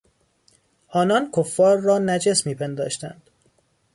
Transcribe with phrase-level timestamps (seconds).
[0.89, 3.29] آنان کفار را نجس میپنداشتند.